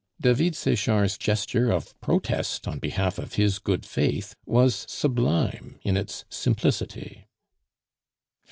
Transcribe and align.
David 0.19 0.55
Sechard's 0.55 1.15
gesture 1.15 1.69
of 1.71 1.93
protest 2.01 2.67
on 2.67 2.79
behalf 2.79 3.19
of 3.19 3.35
his 3.35 3.59
good 3.59 3.85
faith 3.85 4.33
was 4.47 4.87
sublime 4.89 5.77
in 5.83 5.95
its 5.95 6.25
simplicity. 6.27 7.27